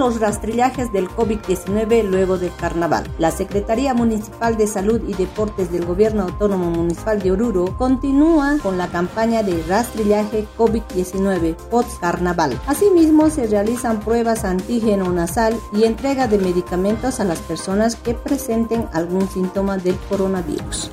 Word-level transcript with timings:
los 0.00 0.18
rastrillajes 0.18 0.90
del 0.92 1.10
COVID-19 1.10 2.04
luego 2.04 2.38
del 2.38 2.54
carnaval. 2.56 3.06
La 3.18 3.30
Secretaría 3.30 3.92
Municipal 3.92 4.56
de 4.56 4.66
Salud 4.66 5.02
y 5.06 5.12
Deportes 5.12 5.70
del 5.70 5.84
Gobierno 5.84 6.22
Autónomo 6.22 6.70
Municipal 6.70 7.20
de 7.20 7.32
Oruro 7.32 7.76
continúa 7.76 8.56
con 8.62 8.78
la 8.78 8.88
campaña 8.88 9.42
de 9.42 9.62
rastrillaje 9.68 10.46
COVID-19 10.56 11.54
post-carnaval. 11.70 12.58
Asimismo, 12.66 13.28
se 13.28 13.46
realizan 13.46 14.00
pruebas 14.00 14.46
antígeno 14.46 15.12
nasal 15.12 15.54
y 15.74 15.84
entrega 15.84 16.26
de 16.28 16.38
medicamentos 16.38 17.20
a 17.20 17.24
las 17.24 17.40
personas 17.40 17.94
que 17.94 18.14
presenten 18.14 18.88
algún 18.94 19.28
síntoma 19.28 19.76
del 19.76 19.96
coronavirus. 20.08 20.90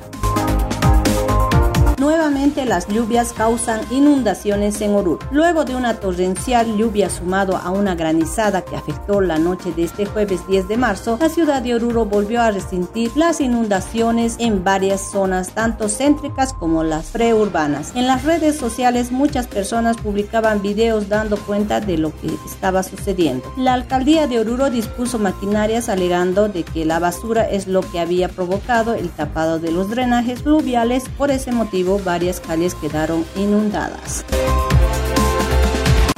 Nuevamente 1.98 2.64
las 2.64 2.86
lluvias 2.86 3.32
causan 3.32 3.80
inundaciones 3.90 4.80
en 4.82 4.94
Oruro. 4.94 5.18
Luego 5.32 5.64
de 5.64 5.74
una 5.74 5.94
torrencial 5.94 6.76
lluvia 6.76 7.10
sumado 7.10 7.56
a 7.56 7.70
una 7.70 7.96
granizada 7.96 8.62
que 8.62 8.76
afectó 8.76 9.20
la 9.20 9.40
noche 9.40 9.72
de 9.72 9.82
este 9.82 10.06
jueves 10.06 10.46
10 10.46 10.68
de 10.68 10.76
marzo, 10.76 11.18
la 11.20 11.28
ciudad 11.28 11.60
de 11.60 11.74
Oruro 11.74 12.04
volvió 12.04 12.40
a 12.40 12.52
resentir 12.52 13.10
las 13.16 13.40
inundaciones 13.40 14.36
en 14.38 14.62
varias 14.62 15.10
zonas, 15.10 15.50
tanto 15.50 15.88
céntricas 15.88 16.52
como 16.52 16.84
las 16.84 17.06
preurbanas. 17.06 17.90
En 17.96 18.06
las 18.06 18.22
redes 18.22 18.56
sociales 18.56 19.10
muchas 19.10 19.48
personas 19.48 19.96
publicaban 19.96 20.62
videos 20.62 21.08
dando 21.08 21.36
cuenta 21.36 21.80
de 21.80 21.98
lo 21.98 22.12
que 22.20 22.30
estaba 22.46 22.84
sucediendo. 22.84 23.52
La 23.56 23.72
alcaldía 23.72 24.28
de 24.28 24.38
Oruro 24.38 24.70
dispuso 24.70 25.18
maquinarias 25.18 25.88
alegando 25.88 26.48
de 26.48 26.62
que 26.62 26.84
la 26.84 27.00
basura 27.00 27.42
es 27.42 27.66
lo 27.66 27.80
que 27.80 27.98
había 27.98 28.28
provocado 28.28 28.94
el 28.94 29.08
tapado 29.08 29.58
de 29.58 29.72
los 29.72 29.90
drenajes 29.90 30.44
fluviales. 30.44 31.02
Por 31.18 31.32
ese 31.32 31.50
motivo 31.50 31.87
varias 31.96 32.40
calles 32.40 32.74
quedaron 32.74 33.24
inundadas. 33.36 34.24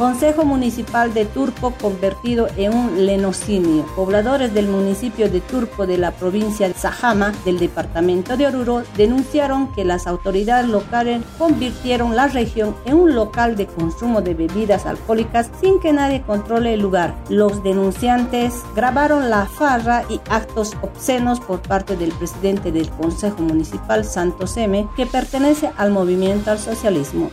Consejo 0.01 0.47
Municipal 0.47 1.13
de 1.13 1.27
Turpo 1.27 1.75
convertido 1.79 2.49
en 2.57 2.73
un 2.73 3.05
lenocinio. 3.05 3.85
Pobladores 3.95 4.55
del 4.55 4.67
municipio 4.67 5.29
de 5.29 5.43
Turpo 5.43 5.87
de 5.87 5.99
la 5.99 6.13
provincia 6.13 6.69
de 6.69 6.73
Sajama 6.73 7.35
del 7.45 7.59
departamento 7.59 8.39
de 8.39 8.47
Oruro 8.47 8.83
denunciaron 8.97 9.71
que 9.75 9.85
las 9.85 10.07
autoridades 10.07 10.71
locales 10.71 11.21
convirtieron 11.37 12.17
la 12.17 12.29
región 12.29 12.75
en 12.87 12.97
un 12.97 13.15
local 13.15 13.57
de 13.57 13.67
consumo 13.67 14.23
de 14.23 14.33
bebidas 14.33 14.87
alcohólicas 14.87 15.51
sin 15.61 15.79
que 15.81 15.93
nadie 15.93 16.23
controle 16.23 16.73
el 16.73 16.81
lugar. 16.81 17.15
Los 17.29 17.63
denunciantes 17.63 18.55
grabaron 18.75 19.29
la 19.29 19.45
farra 19.45 20.05
y 20.09 20.19
actos 20.31 20.79
obscenos 20.81 21.41
por 21.41 21.61
parte 21.61 21.99
del 21.99 22.13
presidente 22.13 22.73
del 22.73 22.89
Consejo 22.89 23.43
Municipal 23.43 24.07
Santos 24.07 24.57
M, 24.57 24.89
que 24.97 25.05
pertenece 25.05 25.71
al 25.77 25.91
movimiento 25.91 26.51
al 26.51 26.59
socialismo. 26.59 27.29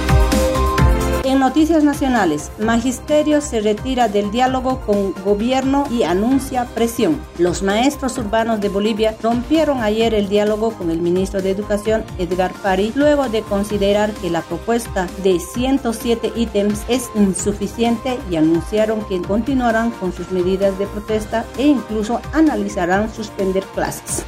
En 1.27 1.39
noticias 1.39 1.83
nacionales, 1.83 2.51
Magisterio 2.57 3.41
se 3.41 3.59
retira 3.59 4.07
del 4.07 4.31
diálogo 4.31 4.79
con 4.85 5.13
gobierno 5.25 5.83
y 5.91 6.03
anuncia 6.03 6.63
presión. 6.73 7.19
Los 7.37 7.63
maestros 7.63 8.17
urbanos 8.17 8.61
de 8.61 8.69
Bolivia 8.69 9.13
rompieron 9.21 9.81
ayer 9.81 10.13
el 10.13 10.29
diálogo 10.29 10.71
con 10.71 10.89
el 10.89 11.01
ministro 11.01 11.41
de 11.41 11.51
Educación, 11.51 12.05
Edgar 12.17 12.53
Pari, 12.53 12.93
luego 12.95 13.27
de 13.27 13.41
considerar 13.41 14.13
que 14.13 14.29
la 14.29 14.41
propuesta 14.41 15.05
de 15.21 15.37
107 15.41 16.31
ítems 16.33 16.83
es 16.87 17.09
insuficiente 17.13 18.17
y 18.31 18.37
anunciaron 18.37 19.05
que 19.09 19.21
continuarán 19.21 19.91
con 19.91 20.13
sus 20.13 20.31
medidas 20.31 20.79
de 20.79 20.87
protesta 20.87 21.43
e 21.57 21.67
incluso 21.67 22.21
analizarán 22.31 23.13
suspender 23.13 23.65
clases 23.75 24.25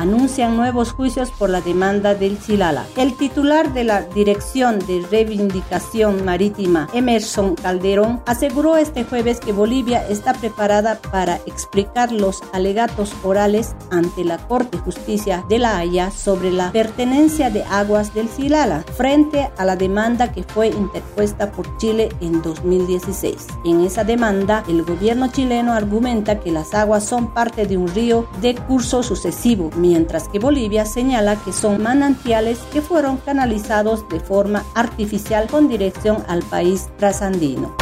anuncian 0.00 0.56
nuevos 0.56 0.92
juicios 0.92 1.30
por 1.30 1.50
la 1.50 1.60
demanda 1.60 2.14
del 2.14 2.38
Silala. 2.38 2.86
El 2.96 3.16
titular 3.16 3.74
de 3.74 3.84
la 3.84 4.00
Dirección 4.02 4.78
de 4.78 5.04
Reivindicación 5.10 6.24
Marítima, 6.24 6.88
Emerson 6.94 7.54
Calderón, 7.54 8.22
aseguró 8.24 8.76
este 8.76 9.04
jueves 9.04 9.40
que 9.40 9.52
Bolivia 9.52 10.06
está 10.08 10.32
preparada 10.32 10.98
para 11.12 11.36
explicar 11.46 12.12
los 12.12 12.42
alegatos 12.52 13.12
orales 13.22 13.74
ante 13.90 14.24
la 14.24 14.38
Corte 14.38 14.78
de 14.78 14.82
Justicia 14.82 15.44
de 15.48 15.58
la 15.58 15.78
Haya 15.78 16.10
sobre 16.10 16.50
la 16.50 16.72
pertenencia 16.72 17.50
de 17.50 17.62
aguas 17.64 18.14
del 18.14 18.28
Silala 18.28 18.84
frente 18.96 19.50
a 19.58 19.64
la 19.64 19.76
demanda 19.76 20.32
que 20.32 20.44
fue 20.44 20.68
interpuesta 20.68 21.52
por 21.52 21.76
Chile 21.76 22.08
en 22.20 22.40
2016. 22.40 23.46
En 23.64 23.82
esa 23.82 24.04
demanda, 24.04 24.64
el 24.66 24.82
gobierno 24.82 25.28
chileno 25.28 25.72
argumenta 25.72 26.40
que 26.40 26.52
las 26.52 26.72
aguas 26.72 27.04
son 27.04 27.34
parte 27.34 27.66
de 27.66 27.76
un 27.76 27.88
río 27.88 28.26
de 28.40 28.54
curso 28.54 29.02
sucesivo, 29.02 29.70
mientras 29.90 30.28
que 30.28 30.38
Bolivia 30.38 30.86
señala 30.86 31.34
que 31.34 31.52
son 31.52 31.82
manantiales 31.82 32.60
que 32.72 32.80
fueron 32.80 33.16
canalizados 33.16 34.08
de 34.08 34.20
forma 34.20 34.62
artificial 34.76 35.48
con 35.48 35.66
dirección 35.68 36.22
al 36.28 36.44
país 36.44 36.88
trasandino. 36.96 37.74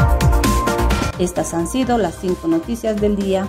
Estas 1.18 1.52
han 1.52 1.66
sido 1.66 1.98
las 1.98 2.14
cinco 2.18 2.48
noticias 2.48 2.98
del 2.98 3.14
día. 3.14 3.46